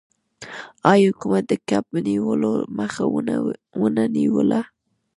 آیا 0.91 1.07
حکومت 1.11 1.43
د 1.47 1.53
کب 1.69 1.85
نیولو 2.05 2.51
مخه 2.77 3.03
ونه 3.81 4.05
نیوله؟ 4.15 4.61